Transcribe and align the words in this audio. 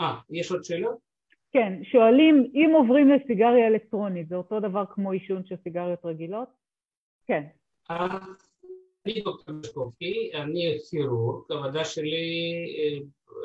אה, 0.00 0.18
יש 0.30 0.50
עוד 0.50 0.64
שאלות? 0.64 0.98
כן, 1.52 1.84
שואלים 1.84 2.50
אם 2.54 2.70
עוברים 2.74 3.10
לסיגריה 3.10 3.66
אלקטרונית, 3.66 4.28
זה 4.28 4.36
אותו 4.36 4.60
דבר 4.60 4.84
כמו 4.90 5.12
עישון 5.12 5.44
של 5.46 5.56
סיגריות 5.64 6.04
רגילות? 6.04 6.48
כן. 7.26 7.42
אני 7.90 9.20
דוקטור 9.24 9.54
משקופי, 9.54 10.30
אני 10.34 10.78
כירורג, 10.90 11.52
העבודה 11.52 11.84
שלי, 11.84 12.52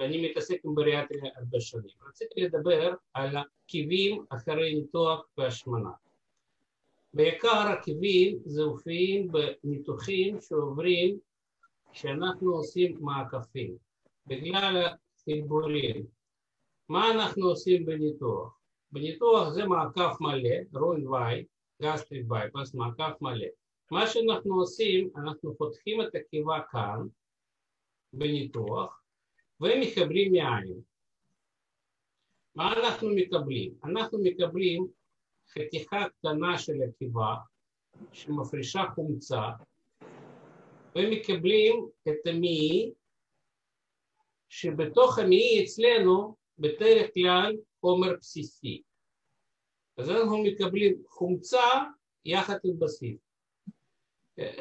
אני 0.05 0.29
מתעסק 0.29 0.65
עם 0.65 0.75
בריאטריה 0.75 1.31
הרבה 1.35 1.59
שנים. 1.59 1.95
רציתי 2.07 2.41
לדבר 2.41 2.93
על 3.13 3.37
עקבים 3.37 4.25
אחרי 4.29 4.75
ניתוח 4.75 5.27
והשמנה. 5.37 5.89
בעיקר 7.13 7.73
עקבים 7.77 8.39
זה 8.45 8.65
מופיעים 8.65 9.31
בניתוחים 9.31 10.41
שעוברים 10.41 11.17
כשאנחנו 11.91 12.51
עושים 12.51 12.97
מעקפים. 13.01 13.75
בגלל 14.27 14.87
החיבורים. 15.19 16.05
מה 16.91 17.11
אנחנו 17.11 17.47
עושים 17.47 17.85
בניתוח? 17.85 18.59
בניתוח 18.91 19.49
זה 19.49 19.65
מעקף 19.65 20.15
מלא, 20.19 20.55
Roux-en-Y 20.73 21.07
gastric 21.07 22.25
bypass, 22.27 22.75
מעקף 22.75 23.21
מלא. 23.21 23.47
מה 23.91 24.07
שאנחנו 24.07 24.55
עושים, 24.59 25.09
אנחנו 25.17 25.57
פותחים 25.57 26.01
את 26.01 26.15
הקיבה 26.15 26.59
כאן, 26.71 27.07
בניתוח, 28.13 29.03
ומחברים 29.61 30.31
מעי. 30.31 30.81
מה 32.55 32.73
אנחנו 32.73 33.09
מקבלים? 33.15 33.73
אנחנו 33.83 34.19
מקבלים 34.23 34.87
חתיכה 35.53 36.09
קטנה 36.09 36.57
של 36.57 36.77
הקיבה 36.89 37.35
שמפרישה 38.11 38.83
חומצה 38.95 39.49
ומקבלים 40.95 41.87
את 42.07 42.27
המעי 42.27 42.93
שבתוך 44.49 45.19
המעי 45.19 45.63
אצלנו 45.63 46.40
בדרך 46.61 47.13
כלל 47.13 47.55
חומר 47.79 48.13
בסיסי. 48.19 48.81
אז 49.97 50.09
אנחנו 50.09 50.43
מקבלים 50.43 51.03
חומצה 51.07 51.67
יחד 52.25 52.57
עם 52.63 52.79
בסיס, 52.79 53.19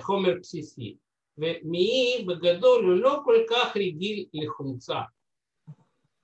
חומר 0.01 0.34
בסיסי, 0.41 0.97
ומעי 1.39 2.25
בגדול 2.28 2.84
הוא 2.84 3.01
לא 3.01 3.21
כל 3.25 3.37
כך 3.51 3.77
רגיל 3.77 4.27
לחומצה. 4.33 5.01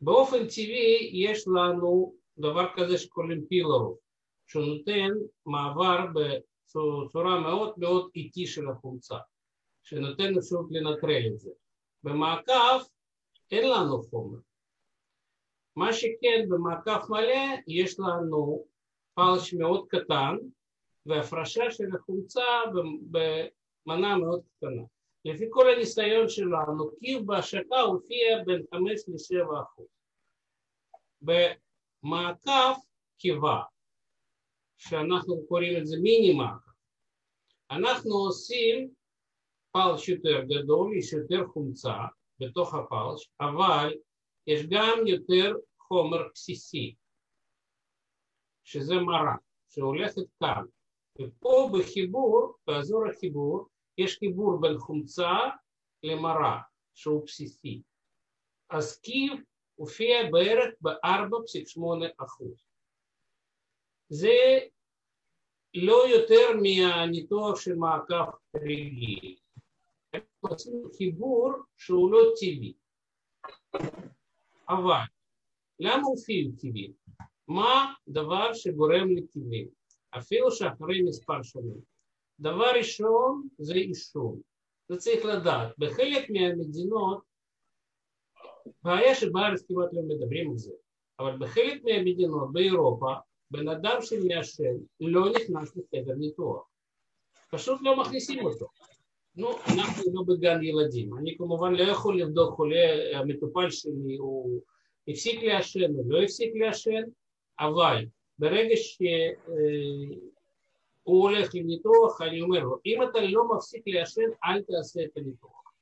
באופן 0.00 0.38
טבעי 0.38 1.10
יש 1.12 1.48
לנו 1.48 2.14
דבר 2.38 2.66
כזה 2.76 2.98
שקוראים 2.98 3.46
פילורוף, 3.48 3.98
שנותן 4.46 5.10
מעבר 5.46 6.06
בצורה 6.14 7.40
מאוד 7.40 7.74
מאוד 7.76 8.10
איטי 8.14 8.46
של 8.46 8.68
החומצה, 8.68 9.16
שנותן 9.82 10.38
אפשרות 10.38 10.66
לנטרל 10.70 11.22
את 11.32 11.38
זה. 11.38 11.50
במעקף 12.02 12.82
אין 13.50 13.70
לנו 13.70 14.02
חומר. 14.02 14.38
מה 15.76 15.92
שכן 15.92 16.48
במעקף 16.48 17.04
מלא 17.08 17.56
יש 17.66 18.00
לנו 18.00 18.66
פלש 19.14 19.54
מאוד 19.54 19.86
קטן 19.88 20.36
והפרשה 21.06 21.70
של 21.70 21.84
החומצה 21.96 22.42
במנה 23.10 24.16
מאוד 24.16 24.42
קטנה. 24.56 24.82
לפי 25.24 25.44
כל 25.50 25.70
הניסיון 25.70 26.28
שלנו, 26.28 26.90
קיב 27.00 27.26
בהשקה 27.26 27.80
הופיע 27.80 28.44
בין 28.46 28.62
5 28.70 28.82
ל-7 29.08 29.62
אחוז. 29.62 29.86
במעקף 31.22 32.76
קיבה, 33.18 33.62
שאנחנו 34.78 35.46
קוראים 35.48 35.76
את 35.76 35.86
זה 35.86 35.96
מיני 36.02 36.34
מעקף, 36.34 36.66
אנחנו 37.70 38.14
עושים 38.14 38.90
פלש 39.72 40.08
יותר 40.08 40.40
גדול, 40.40 40.96
יש 40.98 41.12
יותר 41.12 41.46
חומצה 41.46 41.94
בתוך 42.40 42.74
הפלש, 42.74 43.30
אבל 43.40 43.94
יש 44.46 44.66
גם 44.70 45.06
יותר 45.06 45.52
חומר 45.78 46.28
בסיסי, 46.34 46.94
שזה 48.64 48.94
מרה, 48.94 49.36
שהולכת 49.68 50.26
כאן. 50.40 50.64
ופה 51.20 51.70
בחיבור, 51.72 52.54
באזור 52.66 53.08
החיבור, 53.08 53.68
יש 53.98 54.18
חיבור 54.18 54.60
בין 54.60 54.78
חומצה 54.78 55.32
למרה, 56.02 56.60
שהוא 56.94 57.24
בסיסי. 57.24 57.82
אז 58.70 59.00
קיב 59.00 59.32
הופיע 59.74 60.30
בערך 60.30 60.74
ב-4.8 60.80 62.06
אחוז. 62.24 62.64
זה 64.08 64.58
לא 65.74 66.08
יותר 66.08 66.46
מהניתוח 66.62 67.60
של 67.60 67.74
מעקף 67.74 68.34
רגיל. 68.56 69.36
עשינו 70.44 70.90
חיבור 70.96 71.52
שהוא 71.76 72.12
לא 72.12 72.32
טבעי. 72.40 72.74
אבל 74.68 75.04
למה 75.80 76.02
הופיעו 76.02 76.52
טבעים? 76.58 76.92
מה 77.48 77.94
דבר 78.08 78.54
שגורם 78.54 79.16
לטבעים? 79.16 79.68
אפילו 80.18 80.50
שאחרי 80.50 81.02
מספר 81.02 81.42
שנים. 81.42 81.80
דבר 82.40 82.70
ראשון 82.78 83.48
זה 83.58 83.74
עישון. 83.74 84.40
זה 84.88 84.96
צריך 84.96 85.24
לדעת. 85.24 85.78
בחלק 85.78 86.30
מהמדינות, 86.30 87.22
בעיה 88.82 89.14
שבארץ 89.14 89.66
כמעט 89.68 89.88
לא 89.92 90.02
מדברים 90.02 90.50
על 90.50 90.58
זה, 90.58 90.72
אבל 91.18 91.38
בחלק 91.38 91.84
מהמדינות 91.84 92.52
באירופה, 92.52 93.14
בן 93.50 93.68
אדם 93.68 93.96
שמעשן 94.00 94.76
לא 95.00 95.28
נכנס 95.30 95.76
לחדר 95.76 96.14
ניתוח. 96.14 96.68
פשוט 97.50 97.80
לא 97.82 98.00
מכניסים 98.00 98.44
אותו. 98.44 98.66
נו, 99.36 99.48
אנחנו 99.68 100.02
לא 100.12 100.22
בגן 100.26 100.62
ילדים. 100.62 101.18
אני 101.18 101.36
כמובן 101.38 101.74
לא 101.74 101.82
יכול 101.82 102.20
לבדוק 102.20 102.54
חולה, 102.54 102.78
המטופל 103.14 103.70
שלי 103.70 104.16
הוא 104.18 104.60
הפסיק 105.08 105.42
לעשן 105.42 105.94
או 105.98 106.02
לא 106.06 106.22
הפסיק 106.22 106.52
לעשן, 106.54 107.02
אבל 107.60 108.04
ברגע 108.38 108.76
שהוא 108.76 109.12
הולך 111.02 111.54
לניתוח, 111.54 112.20
אני 112.20 112.40
אומר 112.40 112.58
לו, 112.58 112.76
אם 112.86 113.02
אתה 113.02 113.20
לא 113.20 113.48
מפסיק 113.56 113.82
לעשן, 113.86 114.30
אל 114.44 114.62
תעשה 114.62 115.04
את 115.04 115.16
הניתוח. 115.16 115.72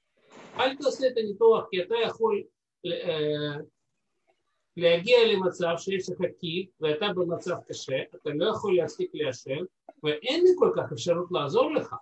אל 0.59 0.77
תעשה 0.77 1.07
את 1.07 1.17
הניתוח, 1.17 1.65
כי 1.71 1.83
אתה 1.83 1.95
יכול 2.07 2.43
להגיע 4.77 5.17
למצב 5.33 5.75
שיש 5.79 6.11
לך 6.11 6.19
קיב 6.41 6.67
ואתה 6.81 7.07
במצב 7.17 7.57
קשה, 7.69 7.97
אתה 8.15 8.31
לא 8.35 8.51
יכול 8.51 8.77
להפסיק 8.77 9.11
לעשן, 9.15 9.65
ואין 10.03 10.45
לי 10.45 10.51
כל 10.59 10.73
כך 10.77 10.93
אפשרות 10.93 11.27
לעזור 11.31 11.75
לך. 11.75 11.95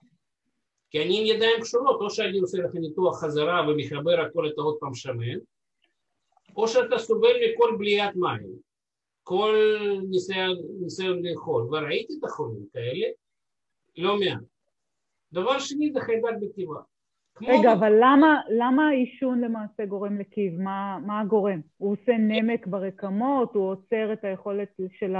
כי 0.92 1.02
אני 1.02 1.20
עם 1.20 1.36
ידיים 1.36 1.60
קשורות, 1.60 2.00
או 2.00 2.10
שאני 2.10 2.38
עושה 2.38 2.58
לך 2.58 2.74
ניתוח 2.74 3.24
חזרה 3.24 3.66
ומחבר 3.68 4.20
הכל 4.20 4.48
אתה 4.48 4.60
עוד 4.60 4.76
פעם 4.80 4.94
שמן, 4.94 5.38
או 6.56 6.68
שאתה 6.68 6.98
סובל 6.98 7.32
מכל 7.44 7.76
בליית 7.78 8.16
מים, 8.16 8.52
כל 9.22 9.54
ניסיון, 10.10 10.56
ניסיון 10.80 11.22
לאכול, 11.22 11.62
וראיתי 11.62 12.14
את 12.18 12.24
החולים 12.24 12.66
כאלה 12.72 13.06
לא 13.96 14.16
מעט. 14.18 14.42
דבר 15.32 15.58
שני 15.58 15.92
זה 15.92 16.00
חיידק 16.00 16.32
בטבעה. 16.40 16.82
רגע, 17.40 17.72
אבל 17.72 17.92
למה, 18.00 18.40
למה 18.48 18.88
העישון 18.88 19.40
למעשה 19.40 19.86
גורם 19.86 20.18
לקיב? 20.18 20.60
מה, 20.60 20.98
מה 21.06 21.20
הגורם? 21.20 21.60
הוא 21.76 21.92
עושה 21.92 22.12
נמק 22.18 22.66
ברקמות? 22.66 23.54
הוא 23.54 23.70
עוצר 23.70 24.12
את 24.12 24.24
היכולת 24.24 24.68
של 24.98 25.14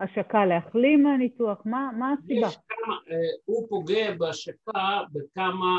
ההשקה 0.00 0.46
להחלים 0.46 1.02
מהניתוח? 1.02 1.62
מה, 1.64 1.90
מה 1.98 2.12
הסיבה? 2.12 2.48
כמה, 2.68 2.96
הוא 3.44 3.68
פוגע 3.68 4.14
בהשקה 4.14 5.00
בכמה 5.12 5.78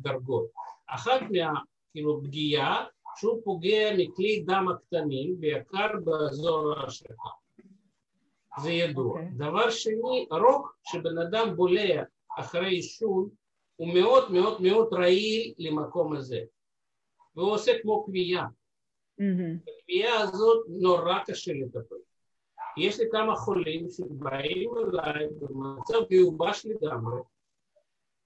דרגות. 0.00 0.48
אחת 0.86 1.20
מה, 1.20 1.60
כאילו, 1.92 2.20
פגיעה 2.24 2.84
שהוא 3.16 3.40
פוגע 3.44 3.90
מכלי 3.98 4.44
דם 4.46 4.66
הקטנים, 4.68 5.40
בעיקר 5.40 5.88
באזור 6.04 6.72
ההשקה. 6.76 7.28
זה 8.62 8.70
ידוע. 8.70 9.14
Okay. 9.14 9.18
אוקיי. 9.18 9.30
דבר 9.36 9.70
שני, 9.70 10.26
רוק 10.30 10.76
שבן 10.84 11.18
אדם 11.18 11.56
בולע 11.56 12.02
אחרי 12.38 12.68
עישון 12.68 13.28
הוא 13.78 13.94
מאוד 13.94 14.32
מאוד 14.32 14.62
מאוד 14.62 14.88
רעיל 14.92 15.54
למקום 15.58 16.16
הזה. 16.16 16.40
והוא 17.36 17.52
עושה 17.52 17.72
כמו 17.82 18.04
כווייה. 18.04 18.44
Mm-hmm. 18.44 19.70
הכווייה 19.80 20.20
הזאת 20.20 20.64
נורא 20.68 21.18
קשה 21.26 21.52
לטפל. 21.52 21.96
יש 22.78 23.00
לי 23.00 23.06
כמה 23.12 23.36
חולים 23.36 23.86
שבאים 23.90 24.70
אליי 24.76 25.26
במצב 25.40 25.98
מיובש 26.10 26.66
לגמרי 26.66 27.20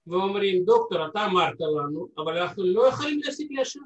ואומרים, 0.07 0.65
דוקטור, 0.65 1.07
אתה 1.07 1.25
אמרת 1.25 1.61
לנו, 1.61 2.07
אבל 2.17 2.37
אנחנו 2.37 2.63
לא 2.63 2.87
יכולים 2.87 3.19
להפסיק 3.23 3.51
לעשן. 3.51 3.79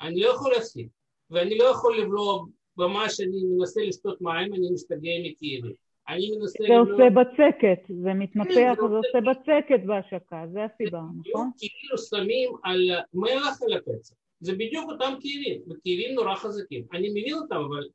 אני 0.00 0.20
לא 0.20 0.28
יכול 0.28 0.52
להפסיק, 0.52 0.88
ואני 1.30 1.58
לא 1.58 1.64
יכול 1.64 1.98
לבלוע 1.98 2.44
במה 2.76 3.10
שאני 3.10 3.44
מנסה 3.44 3.80
לשתות 3.82 4.20
מים, 4.20 4.54
אני 4.54 4.70
משתגע 4.74 5.10
מכאבים. 5.24 5.85
אני 6.08 6.30
מנסה... 6.38 6.64
זה 6.68 6.78
עושה 6.78 7.10
בצקת, 7.10 7.80
זה 8.02 8.14
מתנפח 8.14 8.82
וזה 8.84 8.96
עושה 8.96 9.20
בצקת 9.30 9.86
בהשקה, 9.86 10.44
זה 10.52 10.64
הסיבה, 10.64 11.00
נכון? 11.18 11.50
כאילו 11.58 11.98
שמים 11.98 12.50
על 12.64 12.90
מלח 13.14 13.62
על 13.62 13.72
הפצע. 13.72 14.14
זה 14.40 14.52
בדיוק 14.52 14.90
אותם 14.90 15.12
כאבים, 15.20 15.60
וכאבים 15.60 16.14
נורא 16.14 16.34
חזקים. 16.34 16.84
אני 16.92 17.08
מבין 17.10 17.34
אותם, 17.34 17.56
אבל 17.56 17.88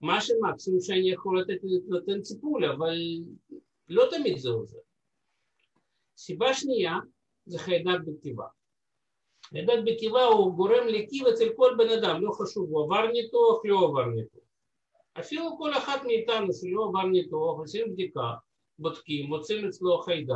מה 0.00 0.20
שמקסימום 0.20 0.80
שאני 0.80 1.10
יכול 1.10 1.40
לתת, 1.40 1.60
לתת 1.88 2.26
טיפול, 2.28 2.64
אבל 2.64 2.96
לא 3.88 4.04
תמיד 4.10 4.38
זה 4.38 4.48
עוזר. 4.48 4.78
סיבה 6.16 6.54
שנייה 6.54 6.94
זה 7.46 7.58
חיידק 7.58 7.98
בכתיבה. 8.06 8.44
לידת 9.52 9.84
בקיבה 9.86 10.24
הוא 10.24 10.54
גורם 10.54 10.86
לקיב 10.88 11.26
אצל 11.26 11.48
כל 11.56 11.74
בן 11.78 11.88
אדם, 11.98 12.22
לא 12.22 12.30
חשוב, 12.32 12.70
הוא 12.70 12.84
עבר 12.84 13.06
ניתוח, 13.12 13.60
לא 13.64 13.88
עבר 13.88 14.06
ניתוח. 14.06 14.45
אפילו 15.20 15.58
כל 15.58 15.72
אחת 15.72 16.04
מאיתנו 16.04 16.52
שלא 16.52 16.88
עבר 16.88 17.06
ניתוח, 17.08 17.58
עושים 17.58 17.92
בדיקה, 17.92 18.34
בודקים, 18.78 19.26
מוצאים 19.26 19.68
אצלו 19.68 19.98
חיידק, 19.98 20.34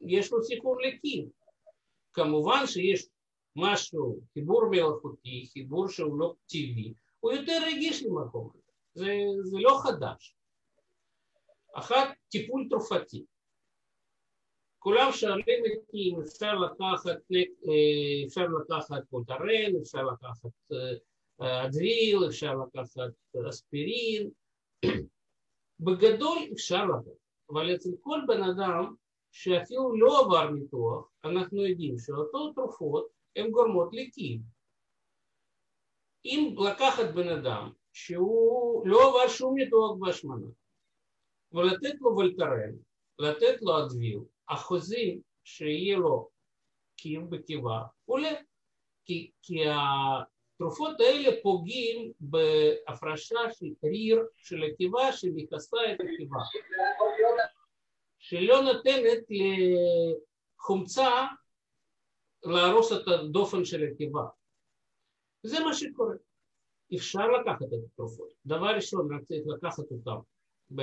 יש 0.00 0.32
לו 0.32 0.42
סיכון 0.42 0.78
לקיב. 0.82 1.28
כמובן 2.12 2.66
שיש 2.66 3.08
משהו, 3.56 4.20
חיבור 4.34 4.62
מלאכותי, 4.70 5.48
חיבור 5.52 5.88
שהוא 5.88 6.18
לא 6.18 6.34
טבעי, 6.46 6.94
הוא 7.20 7.32
יותר 7.32 7.58
רגיש 7.66 8.02
למקום 8.02 8.50
הזה, 8.54 8.60
זה, 8.94 9.06
זה 9.42 9.56
לא 9.60 9.80
חדש. 9.82 10.36
אחת, 11.74 12.08
טיפול 12.28 12.66
תרופתי. 12.70 13.24
כולם 14.78 15.12
שואלים 15.12 15.62
אותי 15.76 16.10
אם 16.10 16.20
אפשר 16.22 16.54
לקחת, 16.54 17.18
אפשר 18.26 18.46
לקחת 18.60 19.02
קונטרן, 19.10 19.80
אפשר 19.82 20.02
לקחת 20.02 20.50
אדריל, 21.40 22.18
אפשר 22.28 22.54
לקחת 22.54 23.12
אספירין, 23.48 24.30
בגדול 25.84 26.38
אפשר 26.52 26.84
לקחת, 26.84 27.20
אבל 27.50 27.74
אצל 27.74 27.90
כל 28.00 28.20
בן 28.26 28.42
אדם 28.42 28.94
שאפילו 29.32 29.96
לא 29.96 30.20
עבר 30.20 30.50
ניתוח, 30.50 31.10
אנחנו 31.24 31.66
יודעים 31.66 31.98
שאותו 31.98 32.52
תרופות 32.52 33.08
הן 33.36 33.50
גורמות 33.50 33.88
לקיר. 33.92 34.38
אם 36.24 36.54
לקחת 36.70 37.14
בן 37.14 37.28
אדם 37.28 37.72
שהוא 37.92 38.86
לא 38.86 39.08
עבר 39.08 39.28
שום 39.28 39.58
ניתוח 39.58 39.96
בהשמנה 40.00 40.46
ולתת 41.52 42.00
לו 42.00 42.16
ולטרן, 42.16 42.72
לתת 43.18 43.62
לו 43.62 43.84
אדוויל, 43.84 44.18
החוזים 44.48 45.20
שיהיה 45.44 45.98
לו 45.98 46.28
קיר 46.96 47.20
בקיבה 47.20 47.82
עולה, 48.04 48.32
כי, 49.04 49.30
כי 49.42 49.58
התרופות 50.60 51.00
האלה 51.00 51.30
פוגעים 51.42 52.12
בהפרשה 52.20 53.38
של 53.52 53.66
ריר 53.84 54.26
של 54.36 54.62
הקיבה 54.62 55.12
שמכסה 55.12 55.76
את 55.92 56.00
הקיבה, 56.00 56.38
שלא 58.18 58.62
נותנת 58.62 59.18
לחומצה 60.58 61.10
להרוס 62.44 62.92
את 62.92 63.08
הדופן 63.08 63.64
של 63.64 63.88
הקיבה. 63.92 64.22
זה 65.42 65.60
מה 65.60 65.74
שקורה. 65.74 66.14
אפשר 66.96 67.28
לקחת 67.28 67.62
את 67.62 67.78
התרופות. 67.92 68.28
דבר 68.46 68.74
ראשון, 68.74 69.14
רק 69.14 69.22
צריך 69.24 69.42
לקחת 69.46 69.84
אותן 69.90 70.22
ב, 70.74 70.82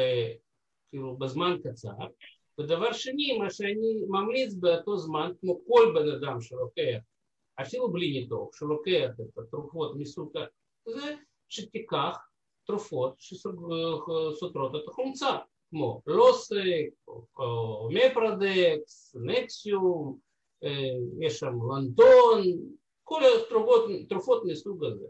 כאילו, 0.89 1.17
בזמן 1.17 1.57
קצר, 1.63 1.89
ודבר 2.59 2.93
שני, 2.93 3.37
מה 3.37 3.49
שאני 3.49 4.03
ממליץ 4.07 4.53
באותו 4.53 4.97
זמן, 4.97 5.31
כמו 5.39 5.59
כל 5.67 5.93
בן 5.95 6.11
אדם 6.11 6.41
שלוקח, 6.41 6.99
אפילו 7.61 7.91
בלי 7.91 8.11
ניתוח, 8.11 8.55
שלוקח 8.55 9.09
את 9.21 9.37
התרופות 9.37 9.95
מסוג 9.95 10.31
זה, 10.85 11.15
שתיקח 11.49 12.17
תרופות 12.67 13.15
שסותרות 13.17 14.75
את 14.75 14.87
החומצה, 14.87 15.37
כמו 15.69 16.01
לוסק, 16.07 16.87
מפרדקס, 17.89 19.15
נקסיום, 19.23 20.17
יש 21.19 21.39
שם 21.39 21.53
לנטון, 21.71 22.41
כל 23.03 23.21
התרופות 24.01 24.45
מסוג 24.45 24.85
הזה. 24.85 25.05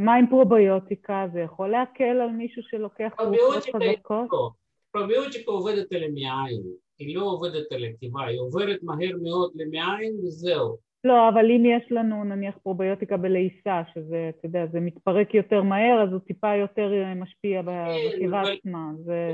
מה 0.00 0.14
עם 0.14 0.26
פרוביוטיקה? 0.30 1.26
זה 1.32 1.40
יכול 1.40 1.70
להקל 1.70 2.20
על 2.20 2.30
מישהו 2.30 2.62
שלוקח 2.62 3.12
תרופות 3.18 3.62
חזקות? 3.62 4.28
לא. 4.32 4.50
פרוביוטיקה 4.92 5.50
עובדת 5.50 5.92
על 5.92 6.02
המעיים, 6.02 6.62
היא 6.98 7.16
לא 7.16 7.24
עובדת 7.24 7.72
על 7.72 7.84
הקיבה, 7.84 8.24
היא 8.24 8.40
עוברת 8.40 8.82
מהר 8.82 9.16
מאוד 9.22 9.52
למעיים 9.54 10.14
וזהו. 10.24 10.91
לא, 11.04 11.28
אבל 11.28 11.50
אם 11.50 11.64
יש 11.64 11.92
לנו 11.92 12.24
נניח 12.24 12.58
פרוביוטיקה 12.62 13.16
בלעיסה, 13.16 13.82
שזה, 13.94 14.30
אתה 14.38 14.46
יודע, 14.46 14.66
זה 14.72 14.80
מתפרק 14.80 15.34
יותר 15.34 15.62
מהר, 15.62 16.02
אז 16.02 16.12
הוא 16.12 16.20
טיפה 16.20 16.54
יותר 16.54 16.90
משפיע 17.16 17.62
בקיבה 17.62 18.42
כן, 18.44 18.52
עצמה. 18.52 18.90
זה... 19.04 19.30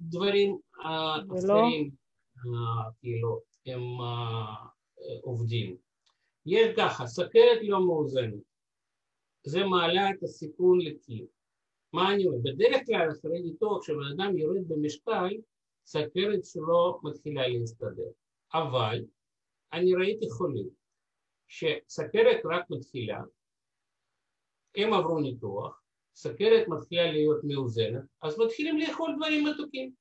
דברים 0.00 0.58
אחרים, 0.80 1.90
כאילו, 3.00 3.40
הם 3.66 3.80
עובדים. 5.22 5.76
יש 6.46 6.76
ככה, 6.76 7.06
סכרת 7.06 7.58
לא 7.62 7.86
מאוזנת, 7.86 8.42
זה 9.46 9.64
מעלה 9.64 10.10
את 10.10 10.22
הסיכון 10.22 10.80
לקיר. 10.80 11.26
מה 11.92 12.14
אני 12.14 12.26
אומר? 12.26 12.38
בדרך 12.42 12.86
כלל 12.86 13.08
אחרי 13.10 13.42
ניתוח 13.42 13.82
כשבן 13.82 14.06
אדם 14.14 14.38
יורד 14.38 14.68
במשקל, 14.68 15.28
סכרת 15.86 16.44
שלו 16.44 17.00
מתחילה 17.02 17.48
להסתדר. 17.48 18.10
אבל 18.54 19.04
אני 19.72 19.94
ראיתי 19.94 20.30
חולים 20.30 20.83
שסכרת 21.54 22.40
רק 22.44 22.64
מתחילה, 22.70 23.20
הם 24.76 24.92
עברו 24.92 25.20
ניתוח, 25.20 25.82
סכרת 26.14 26.68
מתחילה 26.68 27.12
להיות 27.12 27.40
מאוזנת, 27.44 28.04
אז 28.22 28.38
מתחילים 28.38 28.78
לאכול 28.78 29.14
דברים 29.16 29.46
מתוקים 29.46 29.92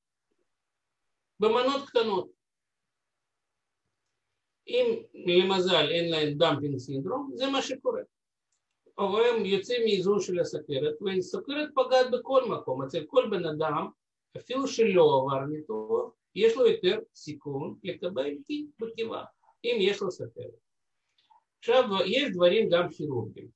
במנות 1.40 1.90
קטנות. 1.90 2.30
אם 4.68 5.04
למזל 5.14 5.90
אין 5.92 6.12
להם 6.12 6.38
דמפינג 6.38 6.78
סינדרום, 6.78 7.32
זה 7.36 7.50
מה 7.50 7.62
שקורה. 7.62 8.02
אבל 8.98 9.22
הם 9.24 9.46
יוצאים 9.46 9.82
מאיזון 9.86 10.22
של 10.22 10.40
הסכרת, 10.40 11.02
והסכרת 11.02 11.70
פגעת 11.76 12.12
בכל 12.12 12.44
מקום, 12.50 12.84
אצל 12.84 13.04
כל 13.08 13.28
בן 13.32 13.46
אדם, 13.46 13.88
אפילו 14.38 14.68
שלא 14.68 15.22
עבר 15.22 15.46
ניתוח, 15.46 16.12
יש 16.36 16.56
לו 16.56 16.68
יותר 16.68 17.00
סיכון 17.16 17.80
לקבל 17.84 18.36
תיק 18.46 18.66
בקיבה, 18.80 19.24
אם 19.64 19.78
יש 19.80 20.02
לו 20.02 20.12
סכרת. 20.12 20.73
עכשיו, 21.64 21.84
יש 22.06 22.32
דברים 22.34 22.70
גם 22.70 22.90
כירורגיים. 22.90 23.48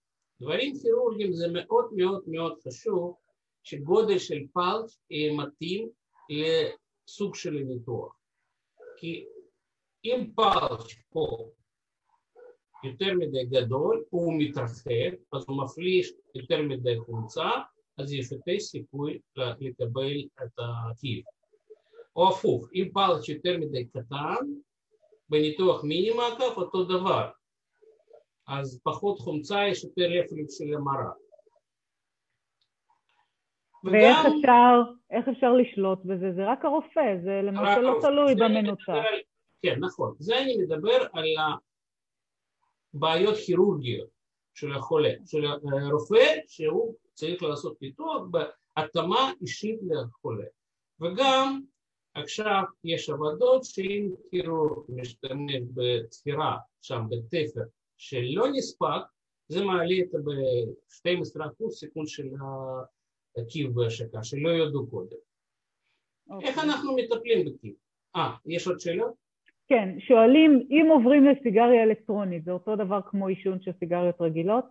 דברים 0.42 0.74
כירורגיים 0.82 1.34
זה 1.34 1.48
מאוד 1.54 1.86
מאוד 1.96 2.24
מאוד 2.28 2.60
חשוב 2.68 3.16
שגודל 3.64 4.20
של 4.20 4.40
פלס 4.54 5.02
מתאים 5.38 5.90
לסוג 6.30 7.36
של 7.36 7.58
הניתוח. 7.58 8.16
כי 8.98 9.26
אם 10.04 10.32
פלס 10.36 10.96
פה 11.10 11.50
יותר 12.84 13.14
מדי 13.14 13.46
גדול, 13.46 14.04
הוא 14.10 14.34
מתרחב, 14.38 15.12
אז 15.34 15.46
הוא 15.48 15.64
מפליש 15.64 16.14
יותר 16.36 16.62
מדי 16.62 17.00
חומצה, 17.00 17.50
אז 17.98 18.14
יש 18.14 18.32
יותר 18.32 18.60
סיכוי 18.60 19.20
לקבל 19.36 20.24
את 20.44 20.52
הטיב. 20.60 21.24
או 22.16 22.30
הפוך, 22.30 22.70
אם 22.74 22.90
פלס 22.94 23.30
יותר 23.30 23.58
מדי 23.58 23.86
קטן, 23.86 24.46
בניתוח 25.30 25.84
מיני 25.84 26.14
מעקף 26.14 26.58
אותו 26.58 26.84
דבר, 26.84 27.30
אז 28.48 28.82
פחות 28.84 29.20
חומצה 29.20 29.68
יש 29.68 29.84
יותר 29.84 30.02
רפלקס 30.02 30.58
של 30.58 30.74
המרה. 30.74 31.12
ואיך 33.84 34.18
וגם... 34.20 34.38
אפשר, 34.38 34.92
איך 35.12 35.28
אפשר 35.28 35.54
לשלוט 35.54 36.00
בזה? 36.06 36.34
זה 36.36 36.52
רק 36.52 36.66
הרופא, 36.66 37.18
זה 37.24 37.42
למעשה 37.44 37.82
לא 37.82 37.98
תלוי 38.02 38.36
במנוצה. 38.36 38.94
כן, 39.62 39.80
נכון. 39.80 40.16
זה 40.20 40.40
אני 40.40 40.58
מדבר 40.58 41.08
על 41.14 41.26
הבעיות 42.94 43.36
כירורגיות 43.46 44.10
של 44.54 44.76
החולה, 44.76 45.14
של 45.26 45.46
הרופא 45.46 46.36
שהוא 46.48 46.96
צריך 47.14 47.44
לעשות 47.44 47.78
פיתוח 47.80 48.22
בהתאמה 48.32 49.32
אישית 49.42 49.80
לחולה. 49.90 50.46
וגם 51.00 51.62
עכשיו 52.14 52.64
יש 52.84 53.10
עבודות 53.10 53.64
שאם 53.64 54.10
כירורג 54.32 54.86
משתמש 54.90 55.62
בתפירה 55.74 56.58
שם 56.82 57.02
בתפר 57.10 57.62
שלא 57.98 58.48
נספק, 58.54 59.04
זה 59.48 59.66
מעלה 59.66 59.96
את 60.04 60.12
ב-12% 60.12 61.70
סיכון 61.70 62.08
של 62.08 62.28
הקיב 63.38 63.72
בהשקה, 63.74 64.24
שלא 64.24 64.50
ידעו 64.50 64.88
קודם. 64.88 65.18
Okay. 66.30 66.46
איך 66.46 66.58
אוקיי. 66.58 66.70
אנחנו 66.70 66.96
מטפלים 66.96 67.46
בקיב? 67.46 67.74
אה, 68.16 68.36
יש 68.46 68.68
עוד 68.68 68.80
שאלות? 68.80 69.14
כן, 69.68 69.90
שואלים 70.00 70.68
אם 70.70 70.86
עוברים 70.92 71.26
לסיגריה 71.26 71.84
אלקטרונית, 71.84 72.46
זה 72.46 72.52
אותו 72.52 72.76
דבר 72.76 73.00
כמו 73.10 73.28
עישון 73.28 73.62
של 73.62 73.72
סיגריות 73.80 74.16
רגילות? 74.22 74.66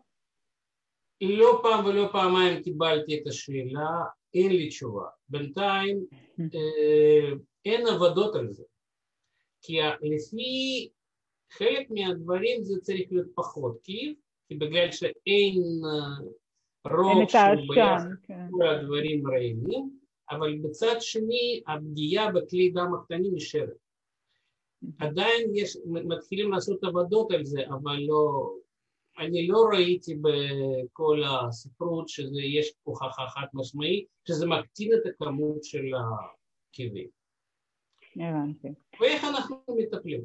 לא 1.21 1.61
פעם 1.63 1.85
ולא 1.85 2.09
פעמיים 2.13 2.63
קיבלתי 2.63 3.19
את 3.19 3.27
השאלה, 3.27 4.05
אין 4.35 4.53
לי 4.53 4.69
תשובה. 4.69 5.07
בינתיים 5.29 6.05
אה, 6.55 7.31
אין 7.65 7.87
עבודות 7.87 8.35
על 8.35 8.53
זה. 8.53 8.65
כי 9.63 9.79
לפי 10.03 10.89
חלק 11.53 11.91
מהדברים 11.91 12.63
זה 12.63 12.81
צריך 12.81 13.03
להיות 13.11 13.27
פחות 13.35 13.79
קיב, 13.83 14.15
כי 14.49 14.55
בגלל 14.55 14.93
שאין 14.93 15.63
אה, 15.85 16.27
רוב 16.93 17.29
שהוא 17.29 17.75
ביחד 17.75 18.09
כן. 18.23 18.47
כל 18.51 18.69
הדברים 18.69 19.31
רעילים, 19.31 19.99
אבל 20.31 20.59
בצד 20.59 20.97
שני 21.01 21.63
הפגיעה 21.67 22.33
בכלי 22.33 22.71
דם 22.71 22.95
הקטנים 22.95 23.35
נשארת. 23.35 23.77
עדיין 24.99 25.51
יש, 25.55 25.77
מתחילים 25.87 26.53
לעשות 26.53 26.85
עבודות 26.85 27.33
על 27.33 27.45
זה, 27.45 27.61
אבל 27.69 27.97
לא, 28.07 28.53
אני 29.19 29.47
לא 29.49 29.65
ראיתי 29.73 30.15
בכל 30.15 31.23
הספרות 31.25 32.09
שיש 32.09 32.73
הוכחה 32.83 33.27
חד 33.29 33.47
משמעית, 33.55 34.07
שזה 34.29 34.47
מקטין 34.47 34.93
את 34.93 35.07
הכמות 35.07 35.65
של 35.65 35.85
הכאבים. 35.95 37.09
הבנתי. 38.17 38.69
ואיך 39.01 39.25
אנחנו 39.25 39.57
מטפלים? 39.77 40.21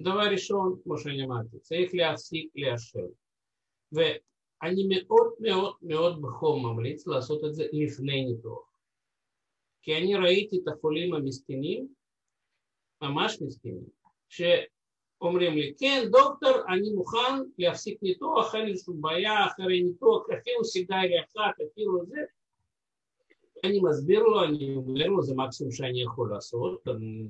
דבר 0.00 0.30
ראשון, 0.32 0.80
כמו 0.84 0.98
שאני 0.98 1.24
אמרתי, 1.24 1.58
צריך 1.58 1.90
להפסיק 1.94 2.50
לעשן. 2.54 3.06
ואני 3.92 4.88
מאוד 4.88 5.32
מאוד 5.40 5.74
מאוד 5.82 6.22
בחום 6.22 6.66
ממליץ 6.66 7.06
לעשות 7.06 7.44
את 7.44 7.54
זה 7.54 7.64
לפני 7.72 8.24
ניתוח. 8.24 8.68
כי 9.82 9.96
אני 9.96 10.14
ראיתי 10.14 10.56
את 10.62 10.68
החולים 10.68 11.14
המסכנים, 11.14 11.88
ממש 13.02 13.42
מסכנים, 13.42 13.86
שאומרים 14.28 15.54
לי, 15.54 15.74
כן, 15.78 16.08
דוקטור, 16.10 16.56
אני 16.68 16.90
מוכן 16.90 17.42
להפסיק 17.58 18.02
ניתוח, 18.02 18.54
אין 18.54 18.66
לי 18.66 18.78
שום 18.78 19.00
בעיה, 19.00 19.46
אחרי 19.46 19.82
ניתוח, 19.82 20.26
אפילו 20.30 20.64
סיגריה 20.64 21.22
אחת, 21.22 21.54
אפילו 21.72 22.06
זה. 22.06 22.20
אני 23.64 23.80
מסביר 23.82 24.22
לו, 24.22 24.44
אני 24.44 24.76
אומר 24.76 25.06
לו, 25.06 25.22
זה 25.22 25.34
מקסימום 25.34 25.72
שאני 25.72 26.02
יכול 26.02 26.30
לעשות, 26.32 26.88
אני 26.88 27.24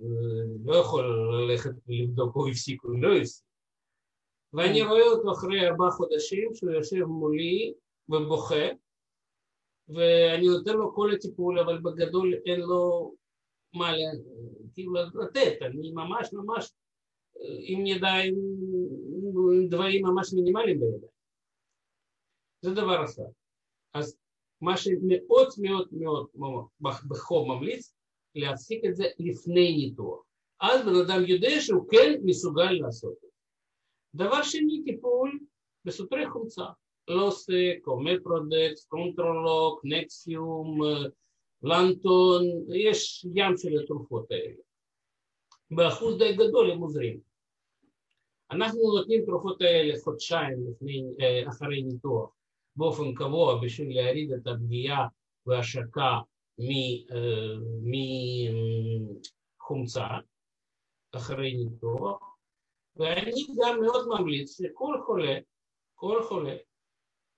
לא 0.64 0.76
יכול 0.76 1.04
ללכת 1.42 1.70
ולבדוק 1.87 2.35
הוא 2.35 2.49
הפסיק 2.49 2.85
או 2.85 2.90
לא 2.90 3.16
הפסיק. 3.16 3.44
ואני 4.52 4.82
רואה 4.82 5.02
אותו 5.02 5.32
אחרי 5.32 5.68
ארבעה 5.68 5.90
חודשים 5.90 6.54
שהוא 6.54 6.70
יושב 6.70 7.04
מולי 7.04 7.73
ובוכה, 8.08 8.68
ואני 9.88 10.47
נותן 10.47 10.73
לו 10.73 10.94
כל 10.94 11.11
הטיפול, 11.14 11.58
אבל 11.58 11.78
בגדול 11.78 12.35
אין 12.47 12.61
לו 12.61 13.14
מה 13.75 13.90
כאילו 14.75 14.92
לתת, 14.94 15.62
אני 15.62 15.90
ממש 15.92 16.32
ממש 16.32 16.73
עם 17.61 17.87
ידיים, 17.87 18.35
עם 19.54 19.68
דברים 19.68 20.06
ממש 20.06 20.35
מינימליים 20.35 20.80
בידיים. 20.80 21.12
זה 22.61 22.75
דבר 22.75 23.04
אחד. 23.04 23.30
אז 23.94 24.18
מה 24.61 24.77
שמאוד 24.77 25.49
מאוד 25.59 25.88
מאוד 26.35 26.67
בחום 27.09 27.50
ממליץ, 27.50 27.95
להפסיק 28.35 28.85
את 28.85 28.97
זה 28.97 29.05
לפני 29.19 29.77
ניתוח. 29.77 30.25
אז 30.61 30.87
בן 30.87 30.95
אדם 30.95 31.25
יודע 31.27 31.61
שהוא 31.61 31.88
כן 31.91 32.21
מסוגל 32.25 32.73
לעשות 32.73 33.12
את 33.12 33.21
זה. 33.21 33.29
דבר 34.15 34.43
שני, 34.43 34.83
טיפול 34.85 35.38
בסותרי 35.85 36.31
חומצה. 36.31 36.65
לוסק, 37.09 37.79
אומפרדקס, 37.87 38.85
קונטרולוק, 38.85 39.81
נקסיום, 39.85 40.81
לנטון, 41.62 42.43
יש 42.75 43.27
ים 43.35 43.57
של 43.57 43.81
התרופות 43.83 44.31
האלה. 44.31 44.62
באחוז 45.71 46.19
די 46.19 46.33
גדול 46.37 46.71
הם 46.71 46.79
עוזרים. 46.79 47.21
אנחנו 48.50 48.81
נותנים 48.97 49.25
תרופות 49.27 49.62
האלה 49.62 49.95
חודשיים 50.05 50.59
לפני, 50.71 51.05
אחרי 51.49 51.83
ניתוח 51.83 52.38
באופן 52.78 53.14
קבוע 53.14 53.61
בשביל 53.64 54.00
להוריד 54.00 54.32
את 54.32 54.47
הפגיעה 54.47 55.06
והשקה 55.47 56.18
מחומצה 59.61 60.06
אחרי 61.16 61.54
ניתוח, 61.56 62.37
ואני 62.97 63.47
גם 63.62 63.80
מאוד 63.80 64.08
ממליץ 64.08 64.62
שכל 64.62 65.00
חולה, 65.06 65.38
כל 65.94 66.23
חולה, 66.23 66.56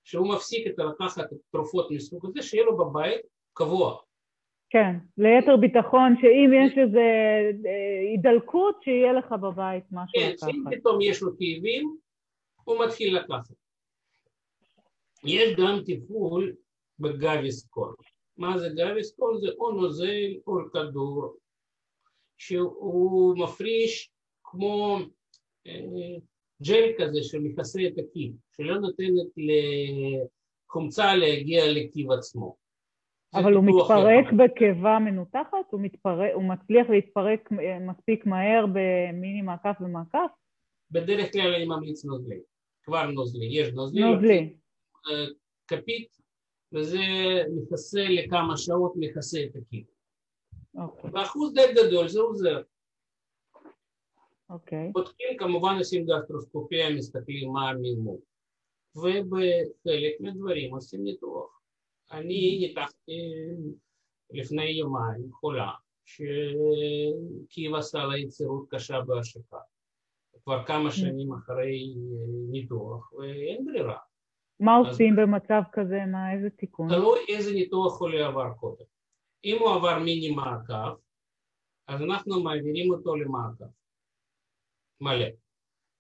שהוא 0.05 0.35
מפסיק 0.35 0.67
את 0.67 0.79
לקחת 0.79 1.25
תרופות 1.53 1.91
מסוג 1.91 2.27
הזה, 2.27 2.43
שיהיה 2.43 2.65
לו 2.65 2.77
בבית 2.77 3.21
קבוע. 3.53 3.97
כן, 4.71 4.97
ליתר 5.19 5.57
ביטחון, 5.57 6.15
שאם 6.21 6.51
יש 6.67 6.79
איזו 6.79 7.01
הידלקות, 8.11 8.83
שיהיה 8.83 9.13
לך 9.13 9.33
בבית 9.33 9.85
משהו 9.93 10.21
כן, 10.21 10.31
לקחת. 10.31 10.47
כן, 10.47 10.53
שאם 10.53 10.65
פתאום 10.71 10.99
יש 11.01 11.23
לו 11.23 11.31
כאבים, 11.31 11.97
הוא 12.65 12.85
מתחיל 12.85 13.17
לקחת. 13.19 13.55
יש 15.25 15.57
גם 15.57 15.81
טיפול 15.87 16.55
בגביסקול. 16.99 17.95
מה 18.37 18.59
זה 18.59 18.69
גביסקול? 18.69 19.41
זה 19.41 19.49
או 19.59 19.73
נוזל 19.73 20.35
או 20.47 20.53
כדור, 20.73 21.37
שהוא 22.39 23.39
מפריש 23.39 24.11
כמו 24.45 24.99
ג'ל 26.63 26.93
כזה 26.99 27.23
שמכסה 27.23 27.81
את 27.87 27.99
הקי, 27.99 28.33
שלא 28.57 28.79
נותנת 28.79 29.27
לחומצה 30.69 31.15
להגיע 31.15 31.63
לקי 31.73 32.07
עצמו. 32.19 32.57
אבל 33.35 33.55
הוא 33.55 33.65
מתפרק 33.65 34.33
בקיבה 34.33 34.99
מנותחת? 34.99 35.67
הוא, 35.71 35.81
מתפרק, 35.81 36.31
הוא 36.35 36.45
מצליח 36.45 36.91
להתפרק 36.91 37.49
מספיק 37.81 38.27
מהר 38.27 38.67
במיני 38.67 39.43
מעקף 39.43 39.77
ומעקף? 39.81 40.31
בדרך 40.91 41.33
כלל 41.33 41.55
אני 41.55 41.65
ממליץ 41.65 42.05
נוזלי. 42.05 42.41
כבר 42.83 43.07
נוזלי. 43.07 43.47
יש 43.51 43.69
נוזלי. 43.69 44.01
נוזלי. 44.01 44.55
כפית, 45.69 46.17
וזה 46.75 46.99
מכסה 47.57 48.01
לכמה 48.09 48.57
שעות, 48.57 48.93
מכסה 48.97 49.45
את 49.45 49.57
הקי. 49.57 49.85
אוקיי. 50.75 51.11
באחוז 51.11 51.55
די 51.55 51.75
גדול 51.75 52.09
זה 52.09 52.21
עוזר. 52.21 52.63
אוקיי. 54.51 54.91
בודקים 54.93 55.37
כמובן 55.39 55.75
עושים 55.79 56.07
גסטרוסקופיה, 56.07 56.91
מסתכלים 56.91 57.53
מה 57.53 57.71
המימון. 57.71 58.19
ובחלק 58.97 60.21
מהדברים 60.21 60.75
עושים 60.75 61.05
ניתוח. 61.05 61.61
אני 62.13 62.59
ניתחתי 62.61 63.21
לפני 64.31 64.71
יומיים 64.71 65.33
חולה 65.33 65.71
שקייב 66.05 67.75
עשה 67.75 68.05
לה 68.05 68.19
יצירות 68.19 68.67
קשה 68.71 69.01
בהשקה. 69.01 69.59
כבר 70.45 70.67
כמה 70.67 70.91
שנים 70.91 71.33
אחרי 71.33 71.95
ניתוח 72.51 73.13
ואין 73.13 73.65
ברירה. 73.65 73.99
מה 74.61 74.77
עושים 74.77 75.17
במצב 75.17 75.63
כזה? 75.73 76.01
מה, 76.07 76.33
איזה 76.33 76.51
תיקון? 76.51 76.89
תלוי 76.89 77.19
איזה 77.29 77.53
ניתוח 77.53 77.93
חולה 77.93 78.27
עבר 78.27 78.53
קודם. 78.61 78.85
אם 79.45 79.57
הוא 79.61 79.71
עבר 79.71 79.99
מיני 79.99 80.31
מעקב, 80.31 80.97
אז 81.89 82.03
אנחנו 82.03 82.43
מעבירים 82.43 82.91
אותו 82.91 83.17
למעקב. 83.17 83.65
מלא. 85.01 85.27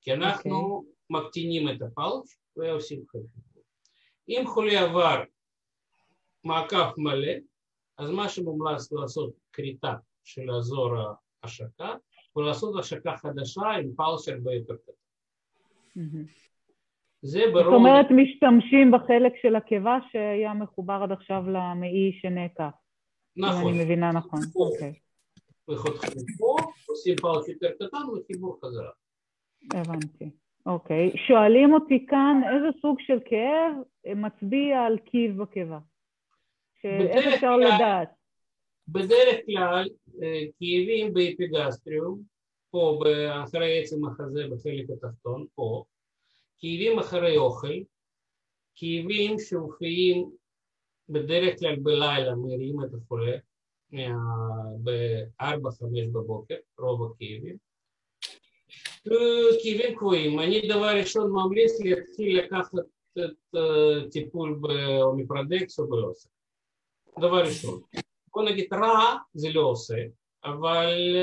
כי 0.00 0.12
אנחנו 0.12 0.84
okay. 0.84 1.16
מקטינים 1.16 1.68
את 1.68 1.82
הפלש 1.82 2.38
ועושים 2.56 3.04
חלק. 3.08 3.22
אם 4.28 4.44
חולה 4.46 4.80
עבר 4.80 5.22
מעקף 6.44 6.92
מלא, 6.96 7.32
אז 7.98 8.10
מה 8.10 8.28
שמומלץ 8.28 8.92
לעשות 8.92 9.32
כריתה 9.52 9.94
של 10.24 10.50
אזור 10.50 10.94
ההשקה, 11.42 11.94
ולעשות 12.36 12.78
השקה 12.78 13.16
חדשה 13.16 13.62
עם 13.62 13.94
פלס 13.96 14.28
הרבה 14.28 14.52
יותר 14.52 14.74
קטן. 14.76 14.92
זה 17.22 17.40
ברור... 17.52 17.64
זאת 17.64 17.72
אומרת, 17.72 18.06
משתמשים 18.10 18.90
בחלק 18.90 19.32
של 19.42 19.56
הקיבה 19.56 19.98
שהיה 20.12 20.54
מחובר 20.54 21.00
עד 21.02 21.12
עכשיו 21.12 21.42
למעי 21.48 22.18
שנעקף. 22.22 22.74
נכון. 23.36 23.62
אם 23.62 23.68
אני 23.68 23.84
מבינה 23.84 24.12
נכון. 24.12 24.40
אוקיי. 24.56 24.92
וחותכים 25.70 26.22
פה, 26.38 26.56
עושים 26.88 27.16
פלס 27.16 27.48
יותר 27.48 27.70
קטן 27.70 28.08
וחיבור 28.08 28.58
חזרה. 28.64 28.90
הבנתי. 29.74 30.30
אוקיי. 30.66 31.10
שואלים 31.28 31.72
אותי 31.74 32.06
כאן 32.06 32.40
איזה 32.54 32.68
סוג 32.80 32.96
של 33.00 33.18
כאב 33.24 33.72
מצביע 34.16 34.80
על 34.80 34.98
קיב 34.98 35.42
בקיבה. 35.42 35.78
איך 36.84 37.34
אפשר 37.34 37.56
לדעת? 37.56 38.08
בדרך 38.88 39.36
כלל 39.46 39.88
כאבים 40.58 41.14
באפיגסטריום, 41.14 42.20
פה 42.70 43.00
אחרי 43.44 43.82
עצם 43.82 44.04
החזה 44.06 44.42
בחלק 44.50 44.90
התחתון, 44.90 45.46
פה, 45.54 45.84
כאבים 46.60 46.98
אחרי 46.98 47.36
אוכל, 47.36 47.78
כאבים 48.74 49.38
שמופיעים 49.38 50.30
בדרך 51.08 51.58
כלל 51.58 51.76
בלילה, 51.76 52.34
מרים 52.34 52.84
את 52.84 52.90
החולה, 52.94 53.36
ב-4-5 54.82 55.42
בבוקר, 56.12 56.54
רוב 56.78 57.12
הכאבים. 57.12 57.56
כאבים 59.62 59.96
קבועים. 59.96 60.40
אני 60.40 60.68
דבר 60.68 60.96
ראשון 60.96 61.30
ממליץ 61.32 61.80
להתחיל 61.80 62.38
לקחת 62.38 62.70
את 63.18 63.56
טיפול 64.12 64.60
באומיפרדקס 64.60 65.78
או 65.78 65.88
בלוסק. 65.88 66.30
דבר 67.18 67.40
ראשון. 67.40 67.80
בוא 68.34 68.42
נגיד 68.42 68.74
רע 68.74 69.16
זה 69.34 69.48
לא 69.52 69.60
עושה, 69.60 69.96
אבל 70.44 71.16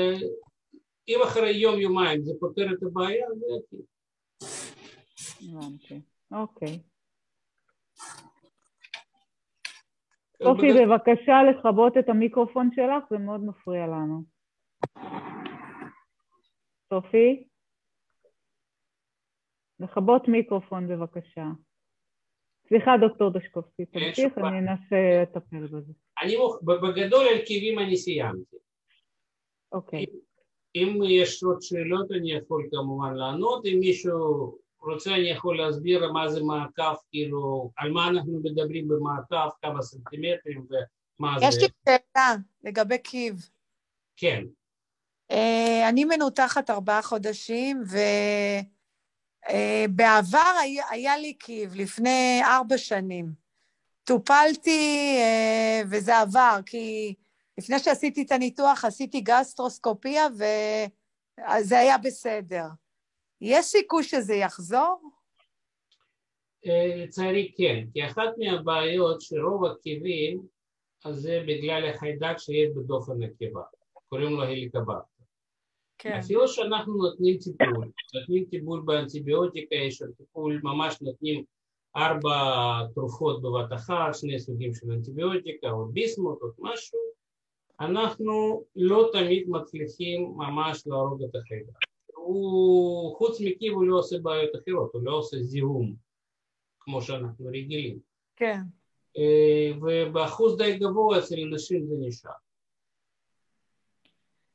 אם 1.08 1.18
אחרי 1.24 1.50
יום 1.50 1.80
יומיים 1.80 2.22
זה 2.22 2.32
פותר 2.40 2.72
את 2.72 2.82
הבעיה, 2.82 3.26
זה 3.38 3.46
יתחיל. 3.58 3.80
הבנתי, 5.48 6.00
אוקיי. 6.30 6.78
סופי, 10.42 10.66
בבקשה 10.72 11.42
לכבות 11.50 11.96
את 11.98 12.08
המיקרופון 12.08 12.70
שלך, 12.74 13.04
זה 13.10 13.18
מאוד 13.18 13.44
מפריע 13.44 13.86
לנו. 13.86 14.22
סופי? 16.90 17.44
לכבות 19.80 20.28
מיקרופון 20.28 20.88
בבקשה. 20.88 21.44
סליחה, 22.68 22.90
דוקטור 23.00 23.30
דשקובסקי, 23.30 23.86
תמשיך, 23.86 24.38
אני 24.38 24.58
אנסה 24.58 25.22
לטפל 25.22 25.66
בזה. 25.66 25.92
אני, 26.22 26.36
בגדול 26.62 27.26
על 27.26 27.38
כאבים 27.46 27.78
אני 27.78 27.96
סיימתי. 27.96 28.56
אוקיי. 29.72 30.06
אם 30.74 30.98
יש 31.08 31.42
עוד 31.42 31.58
שאלות 31.60 32.12
אני 32.12 32.32
יכול 32.32 32.68
כמובן 32.70 33.14
לענות, 33.14 33.66
אם 33.66 33.76
מישהו 33.80 34.58
רוצה 34.82 35.14
אני 35.14 35.30
יכול 35.30 35.58
להסביר 35.58 36.12
מה 36.12 36.28
זה 36.28 36.42
מעקף, 36.42 36.98
כאילו, 37.10 37.70
על 37.76 37.90
מה 37.90 38.08
אנחנו 38.08 38.40
מדברים 38.42 38.88
במעקף, 38.88 39.54
כמה 39.62 39.82
סנטימטרים 39.82 40.66
ומה 41.20 41.38
זה. 41.38 41.44
יש 41.46 41.56
לי 41.56 41.68
שאלה 41.88 42.34
לגבי 42.64 42.98
קיב. 42.98 43.48
כן. 44.16 44.44
אני 45.88 46.04
מנותחת 46.04 46.70
ארבעה 46.70 47.02
חודשים, 47.02 47.82
ובעבר 49.48 50.38
אה, 50.38 50.60
היה, 50.60 50.84
היה 50.90 51.16
לי 51.16 51.34
קיב, 51.34 51.74
לפני 51.74 52.40
ארבע 52.44 52.78
שנים. 52.78 53.32
טופלתי 54.04 55.16
אה, 55.18 55.82
וזה 55.90 56.18
עבר, 56.18 56.58
כי 56.66 57.14
לפני 57.58 57.78
שעשיתי 57.78 58.22
את 58.22 58.32
הניתוח 58.32 58.84
עשיתי 58.84 59.20
גסטרוסקופיה 59.20 60.26
וזה 60.34 61.78
היה 61.78 61.98
בסדר. 61.98 62.64
יש 63.40 63.64
סיכוי 63.64 64.02
שזה 64.02 64.34
יחזור? 64.34 65.10
לצערי 66.64 67.52
כן, 67.56 67.84
כי 67.92 68.06
אחת 68.06 68.28
מהבעיות 68.38 69.20
שרוב 69.20 69.64
הכאבים, 69.64 70.42
אז 71.04 71.16
זה 71.16 71.44
בגלל 71.48 71.90
החיידק 71.90 72.38
שיש 72.38 72.68
בדופן 72.76 73.22
הקיבה, 73.22 73.62
קוראים 74.08 74.30
לו 74.30 74.42
הליקבקטר. 74.42 75.18
כן. 75.98 76.12
אפילו 76.12 76.48
שאנחנו 76.48 76.94
נותנים 76.94 77.38
טיפול, 77.38 77.90
נותנים 78.14 78.44
טיפול 78.50 78.82
באנטיביוטיקה, 78.84 79.74
יש 79.74 80.02
טיפול, 80.16 80.60
ממש 80.62 81.02
נותנים 81.02 81.44
ארבע 81.96 82.36
תרופות 82.94 83.42
בבת 83.42 83.72
אחת, 83.72 84.14
שני 84.14 84.38
סוגים 84.38 84.74
של 84.74 84.90
אנטיביוטיקה, 84.90 85.70
או 85.70 85.86
ביסמוט, 85.86 86.42
או 86.42 86.48
משהו, 86.58 86.98
אנחנו 87.80 88.64
לא 88.76 89.10
תמיד 89.12 89.44
מצליחים 89.48 90.32
ממש 90.36 90.86
להרוג 90.86 91.22
את 91.22 91.36
החיידק. 91.36 91.87
הוא, 92.28 93.16
חוץ 93.16 93.40
מקיב 93.40 93.72
הוא 93.72 93.84
לא 93.84 93.98
עושה 93.98 94.18
בעיות 94.18 94.50
אחרות, 94.56 94.90
הוא 94.92 95.02
לא 95.04 95.12
עושה 95.12 95.36
זיהום, 95.40 95.94
כמו 96.80 97.02
שאנחנו 97.02 97.46
רגילים. 97.46 97.98
כן. 98.36 98.60
ובאחוז 99.80 100.56
די 100.58 100.78
גבוה 100.78 101.18
אצל 101.18 101.36
נשים 101.54 101.86
זה 101.86 101.94
נשאר. 102.00 102.30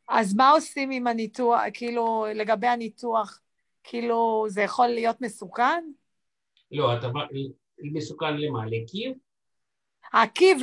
אז 0.09 0.35
מה 0.35 0.51
עושים 0.51 0.91
עם 0.91 1.07
הניתוח, 1.07 1.61
כאילו, 1.73 2.25
לגבי 2.35 2.67
הניתוח, 2.67 3.39
כאילו, 3.83 4.45
זה 4.47 4.61
יכול 4.61 4.87
להיות 4.87 5.21
מסוכן? 5.21 5.83
לא, 6.71 6.97
אתה 6.97 7.07
מסוכן 7.93 8.37
למה? 8.37 8.65
לקיב? 8.65 9.17
הקיב, 10.13 10.57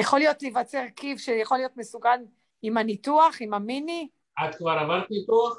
יכול 0.00 0.18
להיות 0.18 0.42
להיווצר 0.42 0.82
קיב 0.96 1.18
שיכול 1.18 1.58
להיות 1.58 1.76
מסוכן 1.76 2.24
עם 2.62 2.76
הניתוח, 2.76 3.36
עם 3.40 3.54
המיני? 3.54 4.08
את 4.44 4.54
כבר 4.54 4.70
עברת 4.70 5.10
ניתוח? 5.10 5.58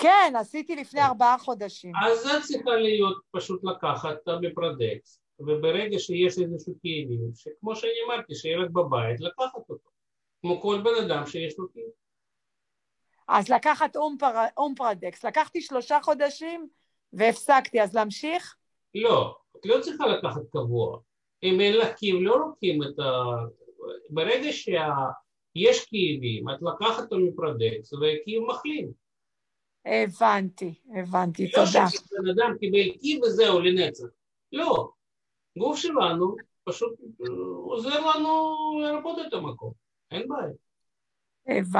כן, 0.00 0.32
עשיתי 0.36 0.76
לפני 0.76 1.00
ארבעה 1.02 1.38
חודשים. 1.38 1.92
אז 2.04 2.18
זה 2.18 2.30
צריכה 2.42 2.70
להיות 2.70 3.16
פשוט 3.30 3.64
לקחת 3.64 4.16
את 4.22 4.28
המפרדקס, 4.28 5.20
וברגע 5.38 5.98
שיש 5.98 6.38
איזשהו 6.38 6.74
כאבים, 6.82 7.30
שכמו 7.34 7.76
שאני 7.76 7.92
אמרתי, 8.06 8.34
שילד 8.34 8.72
בבית, 8.72 9.20
לקחת 9.20 9.68
אותו. 9.68 9.90
כמו 10.40 10.60
כל 10.60 10.80
בן 10.84 11.04
אדם 11.04 11.26
שיש 11.26 11.58
לו 11.58 11.66
כאב. 11.74 11.82
אז 13.28 13.48
לקחת 13.48 13.96
אומפר, 13.96 14.32
אומפרדקס, 14.56 15.24
לקחתי 15.24 15.60
שלושה 15.60 15.98
חודשים 16.02 16.68
והפסקתי, 17.12 17.82
אז 17.82 17.94
להמשיך? 17.94 18.56
לא, 18.94 19.36
את 19.56 19.66
לא 19.66 19.80
צריכה 19.80 20.06
לקחת 20.06 20.42
קבוע. 20.52 20.98
אם 21.42 21.60
אין 21.60 21.76
לך 21.76 21.88
כאב, 21.96 22.20
לא 22.20 22.40
לוקחים 22.40 22.82
את 22.82 22.98
ה... 22.98 23.12
ברגע 24.10 24.52
שיש 24.52 25.84
כאבים, 25.84 26.44
את 26.48 26.62
לקחת 26.62 27.12
אומפרדקס 27.12 27.92
וכאב 27.92 28.42
מחלים. 28.48 29.09
הבנתי, 29.84 30.74
הבנתי, 30.96 31.44
לא 31.44 31.50
תודה. 31.50 31.82
לא 31.82 31.88
שבן 31.88 32.30
אדם 32.30 32.56
קיבל 32.58 32.98
כאב 33.00 33.22
וזהו 33.22 33.60
לנצח. 33.60 34.04
לא. 34.52 34.90
גוף 35.58 35.78
שלנו 35.78 36.36
פשוט 36.64 36.92
עוזר 37.64 38.00
לנו 38.06 38.54
לרפות 38.82 39.18
את 39.26 39.32
המקום. 39.32 39.72
אין 40.10 40.28
בעיה. 40.28 40.52
הבנתי. 41.46 41.78